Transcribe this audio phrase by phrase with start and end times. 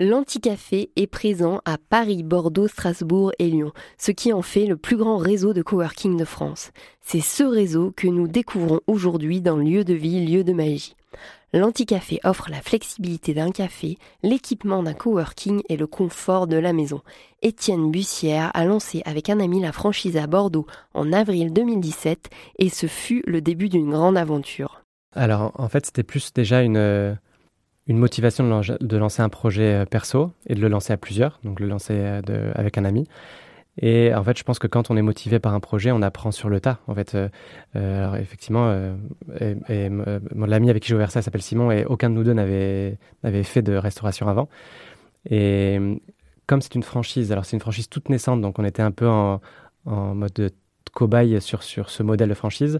[0.00, 4.96] L'Anticafé est présent à Paris, Bordeaux, Strasbourg et Lyon, ce qui en fait le plus
[4.96, 6.72] grand réseau de coworking de France.
[7.00, 10.96] C'est ce réseau que nous découvrons aujourd'hui dans Lieu de vie, lieu de magie.
[11.52, 17.00] L'Anticafé offre la flexibilité d'un café, l'équipement d'un coworking et le confort de la maison.
[17.42, 22.68] Étienne Bussière a lancé avec un ami la franchise à Bordeaux en avril 2017 et
[22.68, 24.82] ce fut le début d'une grande aventure.
[25.14, 27.16] Alors en fait c'était plus déjà une
[27.86, 31.60] une motivation de, lancer un projet euh, perso et de le lancer à plusieurs, donc
[31.60, 33.06] le lancer euh, avec un ami.
[33.76, 36.30] Et en fait, je pense que quand on est motivé par un projet, on apprend
[36.30, 36.78] sur le tas.
[36.86, 37.28] En fait, euh,
[37.74, 38.72] alors effectivement,
[39.40, 39.90] et,
[40.32, 42.96] l'ami avec qui j'ai ouvert ça s'appelle Simon et aucun de nous deux n'avait
[43.42, 44.48] fait de restauration avant.
[45.28, 45.80] Et
[46.46, 49.08] comme c'est une franchise, alors c'est une franchise toute naissante, donc on était un peu
[49.08, 49.40] en,
[49.86, 50.50] en mode de
[50.94, 52.78] cobaye sur, sur ce modèle de franchise.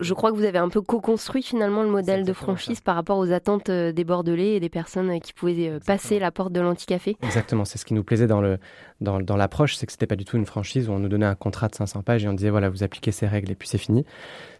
[0.00, 3.18] Je crois que vous avez un peu co-construit finalement le modèle de franchise par rapport
[3.18, 6.52] aux attentes euh, des Bordelais et des personnes euh, qui pouvaient euh, passer la porte
[6.52, 7.16] de l'anticafé.
[7.22, 8.58] Exactement, c'est ce qui nous plaisait dans, le,
[9.04, 11.34] dans, l'approche, c'est que c'était pas du tout une franchise où on nous donnait un
[11.34, 13.78] contrat de 500 pages et on disait voilà, vous appliquez ces règles et puis c'est
[13.78, 14.04] fini.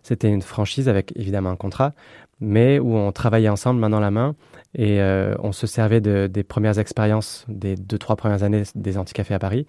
[0.03, 1.95] C'était une franchise avec évidemment un contrat,
[2.41, 4.37] mais où on travaillait ensemble main dans la main
[4.77, 5.01] et
[5.39, 9.39] on se servait de, des premières expériences des deux, trois premières années des anticafés à
[9.39, 9.67] Paris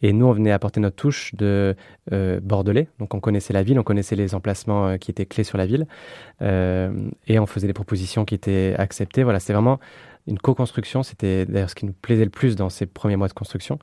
[0.00, 1.74] et nous, on venait apporter notre touche de
[2.12, 2.88] euh, bordelais.
[3.00, 5.66] Donc, on connaissait la ville, on connaissait les emplacements euh, qui étaient clés sur la
[5.66, 5.86] ville.
[6.40, 6.92] Euh,
[7.26, 9.24] et on faisait des propositions qui étaient acceptées.
[9.24, 9.80] Voilà, c'est vraiment
[10.28, 11.02] une co-construction.
[11.02, 13.78] C'était d'ailleurs ce qui nous plaisait le plus dans ces premiers mois de construction.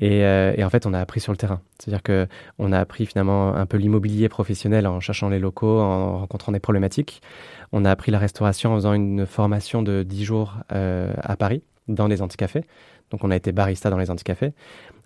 [0.00, 1.60] Et, et en fait, on a appris sur le terrain.
[1.78, 2.26] C'est-à-dire que
[2.58, 6.58] on a appris finalement un peu l'immobilier professionnel en cherchant les locaux, en rencontrant des
[6.58, 7.22] problématiques.
[7.70, 12.08] On a appris la restauration en faisant une formation de 10 jours à Paris, dans
[12.08, 12.64] les anticafés.
[13.12, 14.52] Donc, on a été barista dans les anticafés.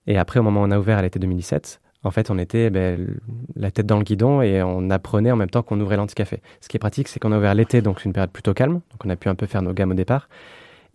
[0.06, 2.70] Et après, au moment où on a ouvert à l'été 2017, en fait, on était
[2.70, 3.18] ben,
[3.56, 6.40] la tête dans le guidon et on apprenait en même temps qu'on ouvrait l'anticafé.
[6.60, 8.74] Ce qui est pratique, c'est qu'on a ouvert l'été, donc une période plutôt calme.
[8.74, 10.28] Donc on a pu un peu faire nos gammes au départ.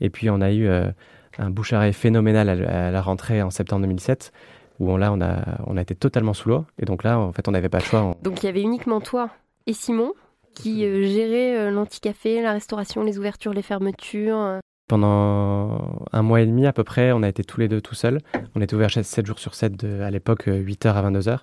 [0.01, 0.89] Et puis on a eu euh,
[1.37, 4.31] un bouche à phénoménal à, la rentrée en septembre 2007
[4.79, 6.65] où on, là, on a, on a été totalement sous l'eau.
[6.79, 8.15] Et donc là, en fait, on n'avait pas le choix.
[8.23, 9.29] Donc il y avait uniquement toi
[9.67, 10.13] et Simon
[10.55, 14.59] qui euh, géraient euh, l'anticafé, la restauration, les ouvertures, les fermetures.
[14.87, 17.95] Pendant un mois et demi à peu près, on a été tous les deux tout
[17.95, 18.19] seuls.
[18.55, 21.39] On était ouvert 7 jours sur 7, à l'époque 8h à 22h.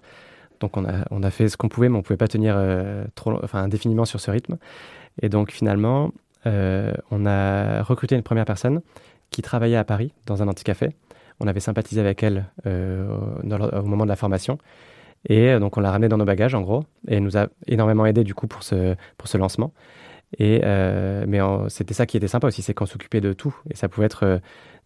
[0.60, 2.54] Donc on a, on a fait ce qu'on pouvait, mais on ne pouvait pas tenir
[2.56, 4.58] euh, trop, enfin, indéfiniment sur ce rythme.
[5.22, 6.08] Et donc finalement, euh,
[6.44, 8.80] on a recruté une première personne
[9.30, 10.90] qui travaillait à Paris dans un anticafé.
[11.40, 13.08] On avait sympathisé avec elle euh,
[13.42, 14.58] au moment de la formation.
[15.28, 16.84] Et donc on l'a ramenée dans nos bagages en gros.
[17.08, 19.72] Et elle nous a énormément aidé du coup pour ce, pour ce lancement.
[20.38, 23.54] Et, euh, mais c'était ça qui était sympa aussi, c'est qu'on s'occupait de tout.
[23.70, 24.38] Et ça pouvait être euh,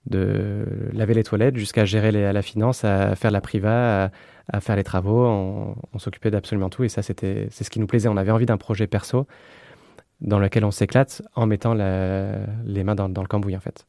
[0.07, 4.11] de laver les toilettes jusqu'à gérer les, la finance, à faire la priva,
[4.53, 5.27] à, faire les travaux.
[5.27, 6.85] On, s'occupait d'absolument tout.
[6.85, 8.09] Et ça, c'était, c'est ce qui nous plaisait.
[8.09, 9.27] On avait envie d'un projet perso
[10.25, 13.87] dans lequel on s'éclate en mettant les mains dans, le cambouis, en fait.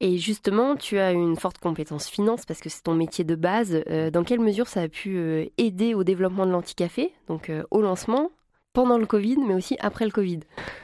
[0.00, 3.80] Et justement, tu as une forte compétence finance parce que c'est ton métier de base.
[3.88, 8.30] Euh, dans quelle mesure ça a pu aider au développement de l'anticafé, donc au lancement,
[8.74, 10.40] pendant le Covid, mais aussi après le Covid?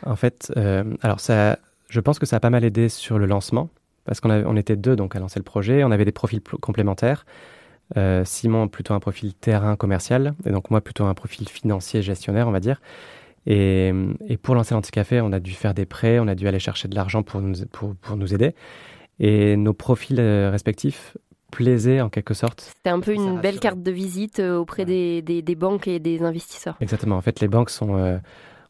[0.06, 1.58] En fait, euh, alors ça,
[1.90, 3.68] je pense que ça a pas mal aidé sur le lancement,
[4.06, 7.26] parce qu'on on était deux donc à lancer le projet, on avait des profils complémentaires.
[7.96, 12.48] Euh, Simon plutôt un profil terrain commercial, et donc moi plutôt un profil financier gestionnaire,
[12.48, 12.80] on va dire.
[13.46, 13.92] Et,
[14.28, 16.88] et pour lancer l'Anticafé, on a dû faire des prêts, on a dû aller chercher
[16.88, 18.54] de l'argent pour nous, pour, pour nous aider.
[19.18, 21.16] Et nos profils euh, respectifs
[21.50, 22.72] plaisait en quelque sorte.
[22.76, 26.22] C'était un peu une belle carte de visite euh, auprès des, des, banques et des
[26.22, 26.76] investisseurs.
[26.80, 27.16] Exactement.
[27.16, 28.18] En fait, les banques sont, euh,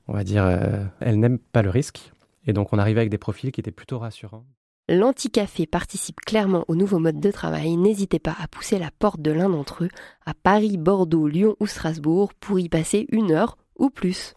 [0.08, 2.12] on va dire, euh, elles n'aiment pas le risque.
[2.46, 4.44] Et donc, on arrivait avec des profils qui étaient plutôt rassurants.
[4.88, 7.76] L'Anticafé participe clairement au nouveau mode de travail.
[7.76, 9.90] N'hésitez pas à pousser la porte de l'un d'entre eux
[10.26, 14.34] à Paris, Bordeaux, Lyon ou Strasbourg pour y passer une heure ou plus.